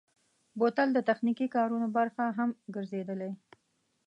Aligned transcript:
بوتل 0.59 0.87
د 0.93 0.99
تخنیکي 1.09 1.47
کارونو 1.55 1.87
برخه 1.97 2.23
هم 2.37 2.49
ګرځېدلی. 2.75 3.31